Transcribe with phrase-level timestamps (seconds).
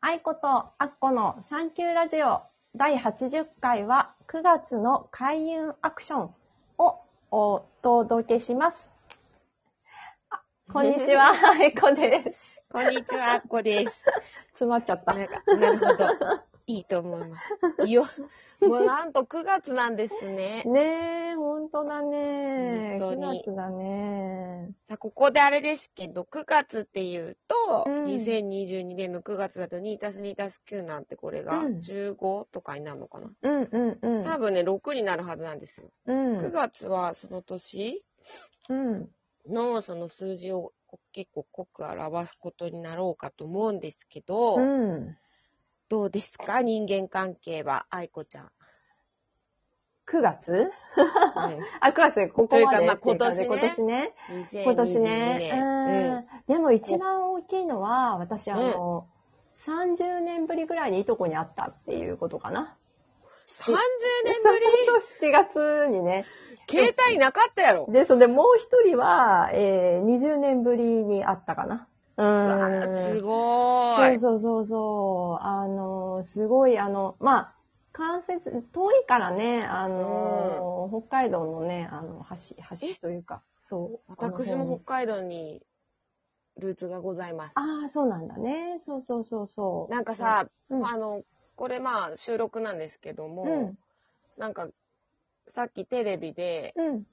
[0.00, 0.46] 愛子と
[0.78, 2.42] アッコのサンキューラジオ
[2.76, 6.30] 第80回は9月の開運アクション
[6.78, 7.00] を
[7.32, 8.88] お届けします。
[10.30, 10.40] あ
[10.72, 12.62] こんにちは、 愛子です。
[12.70, 14.04] こんにちは、あっこです。
[14.54, 15.14] 詰まっちゃった。
[15.14, 16.06] なんか、なるほど。
[16.68, 17.40] いいと思いま
[17.78, 17.88] す。
[17.88, 18.04] よ、
[18.60, 20.62] もうなんと9月なんですね。
[20.64, 22.98] ねえ、ほんとだね。
[22.98, 24.70] 9本当に月だね。
[24.82, 34.24] さあ、ここであれですけど、9月っていうと、うん2022年の9月だと2たす2たす9なんてこれがうん15とかになるのかな、うんうんうん。
[34.24, 35.90] 多分ね、6になるはずなんですよ。
[36.04, 36.38] うん。
[36.38, 38.04] 9月はその年
[38.68, 39.10] うん。
[39.48, 40.74] のその数字を
[41.12, 45.16] 結構濃く表すことになろうかと思うんですけど、うん。
[45.88, 46.62] どうですか？
[46.62, 48.50] 人間関係は、愛子ちゃん。
[50.10, 50.52] 9月？
[50.52, 50.70] うん
[51.80, 54.14] あ、9月でここまでというかまあ今年ね今年ね。
[54.64, 55.38] 今年2022ね。
[55.38, 56.26] 年。
[56.48, 56.54] うん。
[56.54, 59.06] でも一番大きいのは、私、あの、
[59.56, 62.76] 30年ぶりぐらいにいとこに会ったっていうことかな。
[63.46, 63.74] 30
[64.24, 64.60] 年ぶり？
[64.86, 66.24] そうそう、7月にね。
[66.70, 67.86] 携帯なかったやろ。
[67.88, 71.88] で、それでもう一人は、えー、20年ぶりに会ったかな。
[72.18, 73.14] うん。
[73.16, 74.18] すごーい。
[74.18, 75.44] そうそうそうそう。
[75.44, 77.54] あの、すごい、あの、まあ、
[77.92, 84.12] 関節、遠いからね、あの、北海道のね、あの、橋、橋というか、そう。
[84.16, 85.62] 私も北海道に
[86.58, 87.52] ルーツがございます。
[87.54, 88.78] ああ、そうなんだね。
[88.80, 89.92] そうそうそうそう。
[89.92, 91.22] なんかさ、うん、あの、
[91.56, 93.78] これまあ収録なんですけども、うん、
[94.36, 94.68] なんか、
[95.46, 97.06] さっきテレビで、うん、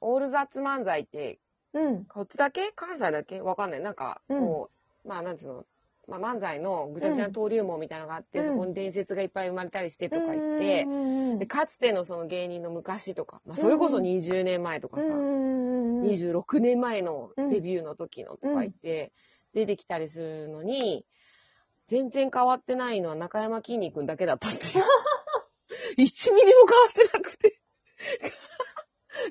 [0.00, 1.38] オール雑漫才って、
[1.76, 2.72] うん、こっちだけ？
[2.74, 3.42] 関西だけ？
[3.42, 3.80] わかんない。
[3.80, 4.70] なんか、こ
[5.04, 5.66] う、まあなんつうの、
[6.08, 8.44] まあ漫才のぐちゃぐちゃな登竜門みたいなのがあって、うん。
[8.46, 10.88] そこに伝説がいっぱい生まれたりしてとか言って、う
[11.34, 19.12] んで、かつてのその芸人の昔とか、まあそれこそ20年前とかさ、うん、26年前のデビューの時のとか言って、
[19.52, 21.04] 出てきたりするのに、
[21.88, 24.84] 全然変わってないのは中山きんに君だけだったっていう。
[25.98, 27.60] 1ミリも変わってなくて。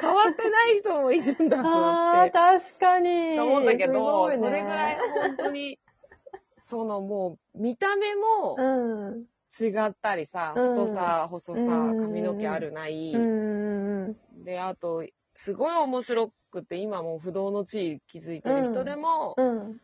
[0.00, 2.32] 変わってない人もいるんだと思ああ、って。
[2.32, 3.36] 確かに。
[3.36, 5.78] と思うんだけすど、ねそれぐらい本当に、
[6.58, 8.62] そのもう、見た目もう
[9.10, 9.26] ん。
[9.58, 14.16] 違ったりさ、うん太さ、細さ、うん髪の毛あるない、うん。
[14.44, 15.04] で、あと、
[15.34, 19.80] すごい面白くて、今もう不動の地位築いてる人でも、うん。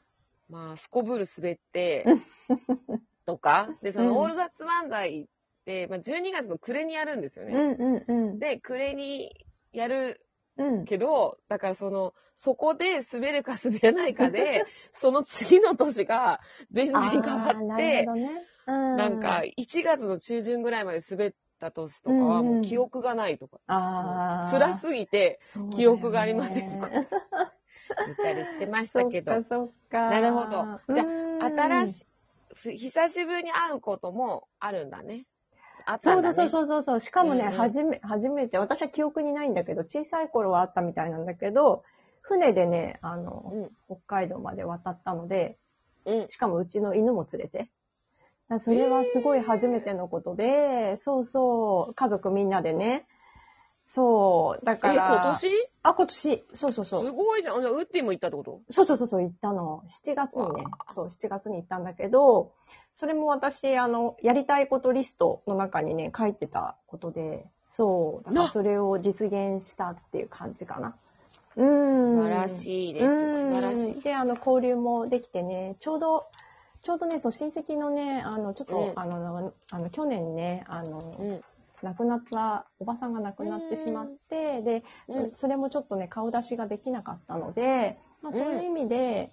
[0.48, 2.04] まあ、すこぶる滑って、
[3.24, 5.26] とか、で、その、うんオールザッツ漫才っ
[5.64, 7.53] て、まあ、12月の暮れにやるんですよね。
[7.54, 7.72] うん。
[7.72, 8.04] うん。
[8.09, 8.38] うん。
[8.38, 9.32] で、暮れに
[9.72, 10.87] やるうん。
[10.87, 16.41] けど、だからその、そこで滑るか滑らないかで、 その次の年が
[16.71, 18.47] 全然変わあーなてほ、どね。
[18.66, 18.77] うん。
[18.94, 24.43] なんか、1月の中旬ぐらいまで滑った年とかはもう記憶がないとか、ああ。
[24.43, 26.94] 辛すぎて、そうだよね記憶がありませんとか？
[28.04, 29.99] 言ったりしてましたけどそっ、かそっか。
[30.09, 31.06] なるほどじゃ
[31.39, 31.89] あ新い。
[31.89, 32.06] し
[32.66, 35.27] い、久しぶりに会うこともあるんだね。
[35.87, 36.48] あったそうんそうだね。
[36.50, 37.00] そうそうそう。
[37.00, 41.84] しかもね、うんうん初め、初めて、私は記憶にないんだけど、小さい頃はあったみたいなんだけど、
[42.20, 45.59] 船でね、あの、うん北海道まで渡ったので、
[46.04, 46.28] うん。
[46.28, 47.71] しかもうちの犬も連れて。
[48.60, 53.06] それはすごい初めてのことで、そうそう、家族みんなでね。
[53.87, 55.09] そう、だえ、から。
[55.09, 55.50] 今年？
[55.82, 56.44] あ、今年。
[56.54, 57.10] そうそうそうす。
[57.12, 57.60] ごいじゃん。
[57.60, 58.60] じゃあウッディも行ったってこと？
[58.71, 59.82] そうそうそうそう、行ったの。
[59.88, 60.71] 7月にねわ。
[60.94, 62.53] そう、7月に行ったんだけど、
[62.94, 70.94] それも私、あの、やりたいことリストの中にね、書いてたことで、そう、だからなそれを実現したっていう感じかな。
[71.56, 72.16] うん。
[72.16, 73.41] 素晴らしいです。
[73.41, 74.00] 素晴らしい。
[74.03, 76.26] で、あの、交流もできてね、ちょうど、
[76.82, 81.41] ちょうどね、そう、親戚のね、あの、ちょっと、うんあの、あの、去年ね、あの、うん。
[81.82, 89.32] 亡くなった、おばさんが亡くなってしまって、で、うんそそれもちょっとね、顔出しができなかったので、まあ、そういう意味で、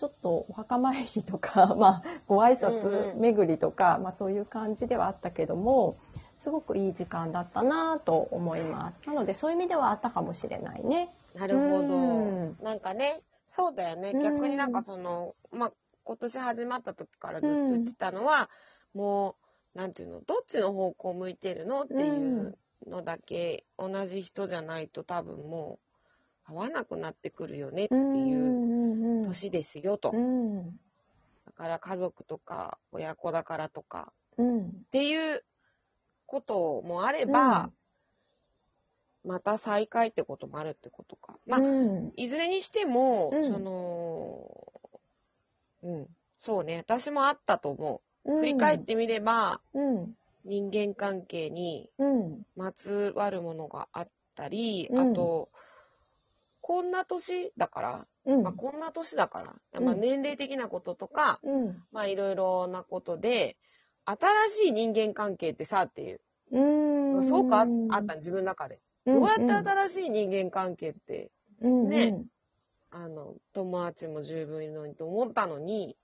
[0.00, 5.94] ちょっとお墓参りとか、 まあ、ご挨うんうん拶巡りとか、まあ、そういう感じではあったけども、
[6.38, 9.06] すごくいい時間だったなと思います。
[9.06, 11.14] なので、そういう意味ではあったかもしれないね。
[11.34, 12.56] なるほどうん。
[12.62, 14.12] なんかね、そうだよね。
[14.14, 15.72] うん逆になんかその、まあ、
[16.04, 18.48] 今年始まった時からずっと言ってたのは、
[18.94, 19.36] も
[19.74, 25.89] う、なんていうの、どっちの方向向いてるのっていうのだけ、同じ人じゃないと多分もう、
[26.50, 27.98] 合わなくなってくるよねってい
[28.34, 30.12] うう年ですよと。
[30.12, 30.66] ん。
[31.46, 34.66] だから家族とか親子だからとかうん。
[34.66, 35.44] っていう
[36.26, 37.70] こともあれば、
[39.24, 41.38] また再会ってこともあるってことか。
[41.46, 42.12] まあ、うん。
[42.16, 44.72] いずれにしても、うんその、
[45.82, 46.06] うん、
[46.38, 48.38] そうね、私もあったと思う。
[48.38, 50.14] 振り返ってみれば、うん。
[50.44, 52.46] 人間関係にうん。
[52.56, 55.50] まつわるものがあったり、うんあと、
[56.60, 58.42] こんな年だから、うん。
[58.42, 61.82] まあ、こんな年だから、うんまあ、年齢的なこととか、うん。
[61.92, 63.56] まあ、いろいろなことで、
[64.04, 64.18] 新
[64.50, 66.20] しい人間関係ってさっていう、
[66.52, 67.22] うーん。
[67.22, 68.00] すごくああった？
[68.00, 68.80] の自分の中で。
[69.06, 71.30] どうやって新しい人間関係って、
[71.60, 72.24] うんね
[72.90, 75.96] あの、友達も十分いるのにと思ったのに、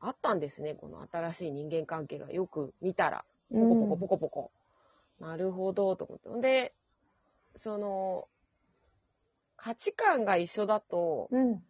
[0.00, 3.24] あったんですね、この新しい人間関係がよく見たら。
[3.50, 4.50] ポコポコポコポコ。
[5.20, 6.40] なるほど、と思って。
[6.40, 6.74] で、
[7.56, 8.28] その、
[9.58, 11.62] 価値観が一緒だと、うん。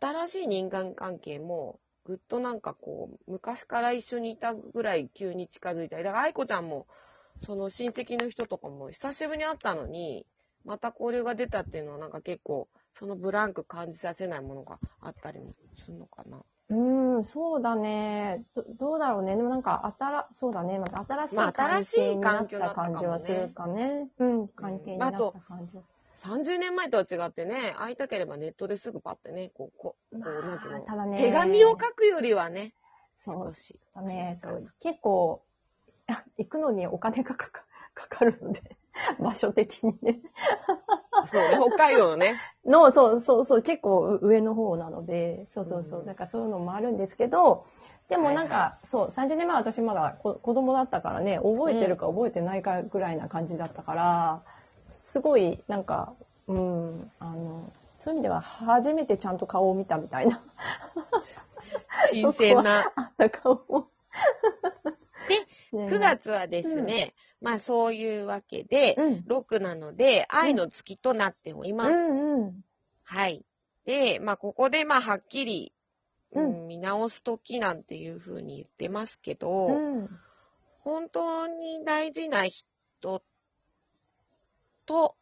[0.00, 6.02] 新しい人間関係も、ぐっとなんかこう、昔から一緒にいたぐらい急に近づいたり。
[6.02, 6.86] だから愛子ちゃんも、
[7.38, 10.26] その親戚の人とかも久しぶりに会ったのに、
[10.64, 15.54] また交流が出たっていうのはなんか結構、そのブランク感じさせないものがあったりも
[15.84, 16.42] するのかな。
[16.70, 18.42] うん、そうだね。
[18.56, 19.36] どどうだろうね。
[19.36, 20.78] でもなんか、あたら、そうだね。
[20.78, 21.28] また新
[21.84, 24.08] しい環境だたったかもね感じはするかね。
[24.18, 25.82] うん、関係になった感じは。
[26.16, 31.18] 30年前とは違ってね、会いたければネットですぐパッてね、こう、こう、こうなんていうの、ただね。
[31.18, 32.72] 手紙を書くよりはね、
[33.16, 33.78] そう少し。
[33.94, 34.36] だね。
[34.40, 34.72] そそうう。
[34.80, 35.42] 結構、
[36.08, 37.64] あ行くのにお金がかか
[37.94, 38.76] かかるので、
[39.20, 40.20] 場所的にね。
[41.26, 42.40] そうね、北海道のね。
[42.64, 47.66] の、そうそうそう、結構上の方なので、そうそうそうう、んだからそういうのもあるんですけど、
[48.08, 54.42] でもなんか、はいそう、30年前私まだこ子供だったからね、覚えてるか覚えてないかぐらいな感じだったから、
[55.06, 56.14] すごい、なんか、
[56.48, 60.42] うん、あの、そういう意味では初めてちゃんと顔を見たみたいな、
[62.10, 62.90] 新鮮な。
[62.96, 63.88] あった顔を。
[65.70, 69.24] で、ね9月はですね、まあそういうわけで、うん。
[69.28, 71.92] 6なので、愛の月となっております。
[71.92, 72.64] うんうん。
[73.04, 73.46] はい。
[73.84, 75.72] で、まあここでまあはっきり、
[76.32, 80.20] ううんん見直す時なんていうふうに言ってますけど、うん。
[80.80, 83.22] 本当に大事な人
[84.86, 85.16] と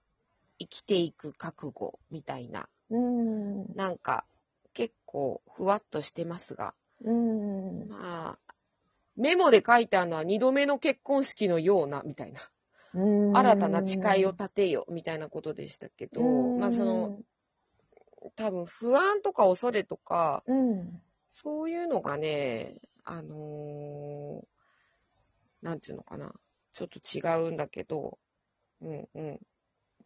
[0.58, 3.74] 生きていく覚悟みたいな、うん。
[3.74, 4.24] なんか
[4.72, 7.88] 結構ふわっとしてますが、うん。
[7.88, 8.54] まあ、
[9.16, 12.40] メモで書いてあるのは二度目の結婚式のような、みたいな。
[12.94, 17.18] うん新たな誓いを立てよ、みたいなことでしたけど、まあその、、
[18.36, 21.02] 多分不安とか恐れとか、うん。
[21.28, 24.46] そういうのがね、あのー
[25.64, 26.32] なんていうのかな。
[26.72, 28.18] ちょっと違うんだけど、
[28.82, 29.40] うんうん。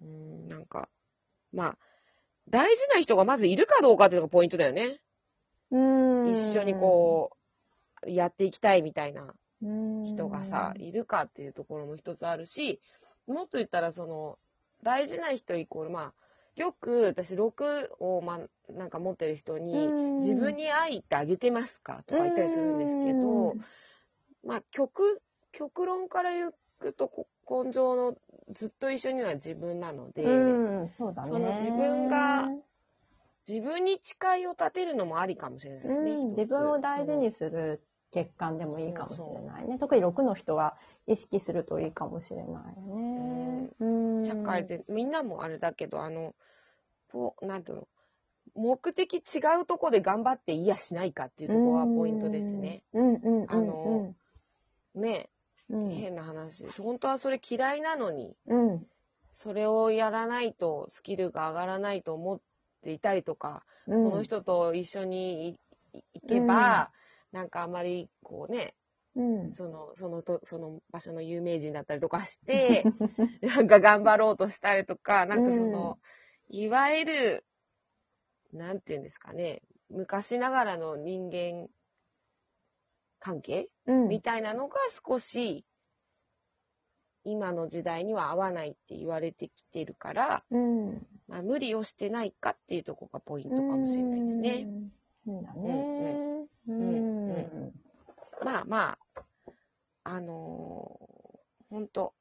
[0.00, 0.88] うん、なんか、
[1.52, 1.78] まあ、
[2.48, 5.00] 大事な人がまずいるかどうかっていうのがポイントだよね。
[5.70, 6.30] うん。
[6.30, 7.36] 一緒にこ
[8.06, 12.80] う、やっていきたいみたいなうん、人がさ、いるかっていうところも一つあるし、
[13.26, 14.38] もっと言ったらその、
[14.82, 16.12] 大事な人イコール、まあ、
[16.54, 23.54] よく私6を、まあ、なんか持ってる人に、うん自分に愛ってあげてますかとか言ったりするんですけど、
[24.44, 25.22] まあ、極、
[25.52, 26.54] 極論から言う
[26.92, 28.16] と、こ根性の
[28.50, 30.28] ずっと一緒には自分なので、う
[30.84, 31.28] ん、そうだね。
[31.28, 32.50] その自分が
[33.48, 36.10] 自分に誓いを立てるのもありかもしれないですね。
[36.12, 37.82] うん、自分を大事にする
[38.12, 39.78] 欠陥でもいいかもしれないね。
[39.78, 40.76] 特に6の人は
[41.06, 43.68] 意識するといいかもしれないね。
[43.80, 43.84] う
[44.20, 46.34] ん社会で、みんなもあれだけど、あの、
[47.08, 47.88] ポなんていうの、
[48.54, 52.82] 目的違うとこで頑張っていやしないかっていうところはポイントですね。。
[52.92, 53.50] うんうんうんうん。
[53.50, 54.14] あの
[54.94, 55.30] ね、
[55.70, 56.64] うん、変な話。
[56.64, 56.82] です。
[56.82, 58.86] 本当はそれ嫌いなのに、うん、
[59.32, 62.40] それをやらないとスキルが上がらないと思っ
[62.82, 65.58] ていたりとか、うん、この人と一緒に
[65.92, 66.90] 行けば、
[67.32, 68.74] なんかあまりこうね、
[69.16, 72.84] うん、その、そのと、その場所の有名人だったりとかして、
[73.42, 75.98] なんか頑張ろうとしたりとか、なんかその、
[76.48, 77.44] いわゆる、
[78.52, 81.68] なんていうんですかね、昔ながらの人間
[83.18, 83.68] 関係？
[83.86, 85.64] うん、みたいなのが少し、
[87.24, 94.66] 今の時代には合わないって言われてきてるから、うん、まあ、無理をしてないかっていうところがポイントかもしれないですね。
[98.44, 99.52] まあまあ、
[100.04, 102.14] あのー、ほんと。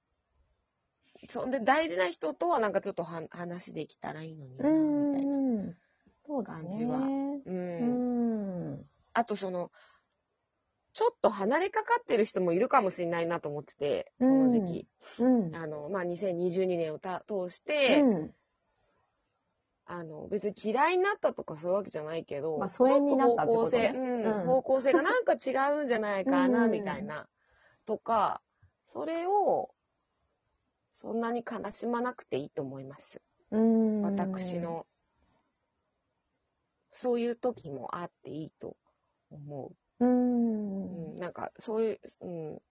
[1.30, 5.38] そんで大事な人とはなんかちょっとは話できたらいいのにな、みたいな。
[6.44, 7.02] 感じはう
[7.46, 8.74] うん。
[8.74, 8.86] ん。
[9.14, 9.72] あとその、
[10.98, 14.88] ちょっと離れかかってる人もいるかもしれないなと思ってて、この時期。
[15.20, 15.56] うん。
[15.56, 18.34] あの、まあ、2022年をた通して、うん。
[19.86, 27.30] あの、別に嫌いになったとかそういうわけじゃないけど、まあ疎遠になったってことねちょっと方向性、方向性がなんか違うんじゃないかな、 うんみたいな、
[27.86, 28.42] とか、
[28.88, 29.70] それを、
[30.92, 33.22] そんなに悲しまなくていいと思います。
[33.52, 34.02] うん。
[34.02, 34.58] 私。
[34.58, 34.88] の、
[36.90, 38.76] そういう時もあっていいと
[39.30, 39.76] 思う。
[40.00, 40.06] う。
[40.06, 40.77] うんん、
[41.18, 42.62] なんか、そういう、うん、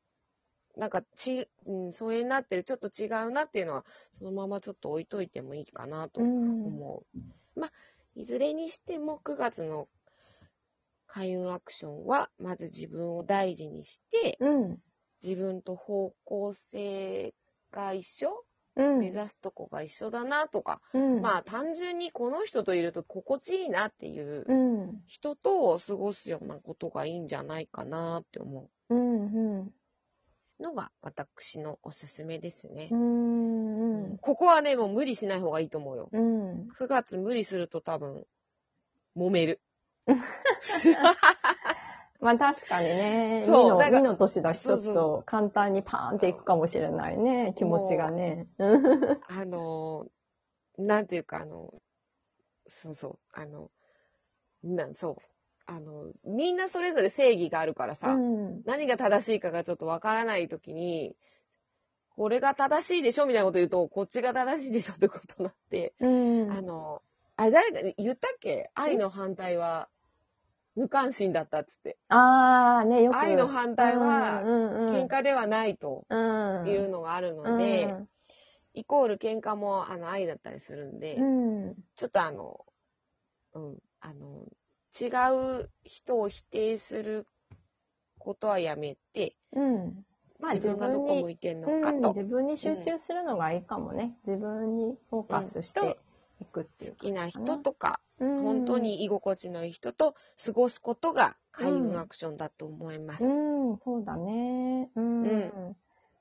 [0.76, 6.64] なんかち、うん、疎遠になってる、ちょっと違うなっていうのは、そのままちょっと置いといてもいいかなとうん。
[6.66, 7.60] 思う。
[7.60, 7.72] まあ、
[8.14, 9.88] いずれにしても9月の
[11.06, 14.78] 開運アクションは、まず自分を大事にして、うん。
[15.22, 17.34] 自分と方向性
[17.72, 18.36] が一緒、うん。
[18.76, 21.20] 目指すとこが一緒だなとか、うん。
[21.20, 25.02] まあ単純にこの人といると心地いいなっていううん。
[25.06, 28.98] 人と過ごすようなことがいいんじゃないかなって思うん。
[28.98, 29.60] うん。
[29.62, 29.72] う
[30.60, 32.96] のが私のおすすめですねう。
[32.96, 34.18] ん。
[34.18, 36.08] ここはね、もう無理しない方がいいと思うよ。
[36.12, 36.68] うん。
[36.78, 38.24] 9月無理すると多分、
[39.16, 39.60] 揉める。
[42.26, 48.48] まあ確かにね、2のそうだから2の年だし、ちょっと簡単にパーンっていくかもしれないね、気持ちがね。
[49.28, 50.06] あの、
[50.76, 51.72] なんていうか、あの、
[52.66, 53.70] そうそう、あの、
[54.64, 55.16] な、そう、
[55.66, 58.62] あの、みんなそれぞれ正義があるからさ、うん。
[58.64, 61.14] 何が正しいかがちょっとわからないときに、
[62.16, 66.50] これが正しいでしょみたいなこと言うと、こっちが正しいでしょってことになって、うん。
[66.50, 67.02] あの、
[67.36, 68.70] あれ誰か言ったっけ？
[68.74, 69.88] 愛の反対は
[70.76, 71.96] 無関心だったっつって。
[72.08, 73.16] ああ、ね、よく。
[73.16, 76.68] 愛の反対は喧嘩ではないとうん。
[76.68, 77.94] いうのがあるので、
[78.74, 81.74] イコール喧嘩もあの愛だったりするんで、うん。
[81.96, 82.60] ちょっとあの、
[83.54, 84.44] うん、あの、
[85.00, 87.26] 違う人を否定する
[88.18, 90.04] ことはやめて、うん。
[90.38, 94.18] まあ自分がどこ向いてんのかうんと、自分に集中するのがいいかもね。
[94.26, 95.98] 自分にフォーカスして
[96.42, 103.24] いくっていう好きな人とか、うん本当に居心地のいい人と過ごすことが開運アクションだと思います。
[103.24, 104.90] うん、そうだね。
[104.94, 105.22] うん。
[105.22, 105.76] うん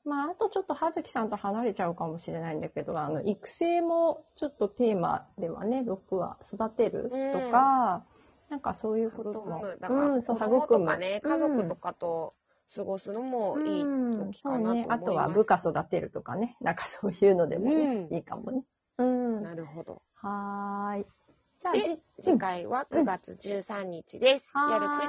[0.05, 8.05] まあ、あとちょっと葉月さんと離れちゃうかもしれないんだけど、あの、育成もちょっとテーマではね、6は育てるとか、
[8.49, 9.57] なんかそういうことも。
[9.57, 9.77] 育む。
[9.81, 10.61] だから、うん、そう、育む。
[10.67, 12.35] とかね、家族とかと
[12.75, 14.87] 過ごすのもいいうん時かなと思います。
[14.89, 14.95] ね。
[14.95, 16.55] あとは部下育てるとかね。
[16.61, 18.63] なんかそういうのでもね、うんいいかもね。
[18.99, 19.41] うん。
[19.41, 20.03] なるほど。
[20.13, 21.05] はーい。
[21.65, 24.53] じゃあ、でじ次回は9月13日です。
[24.55, 25.03] うん夜9時